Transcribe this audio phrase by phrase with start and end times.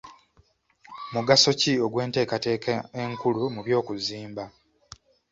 [1.13, 4.43] Mugaso ki ogw'enteekateeka enkulu mu by'okuzimba?